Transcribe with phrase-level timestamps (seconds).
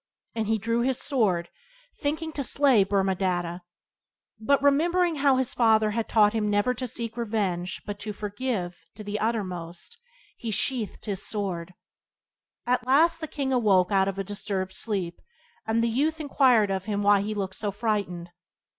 [0.33, 1.51] And he drew his sword,
[1.99, 3.61] thinking to slay Brahmadatta.
[4.39, 8.83] But, remembering how his father had taught him never to seek revenge but to forgive
[8.95, 9.99] to the uttermost,
[10.37, 11.75] he sheathed his sword.
[12.65, 15.21] At last the king awoke out of a disturbed sleep,
[15.67, 18.31] and the youth inquired of him why he looked so frightened.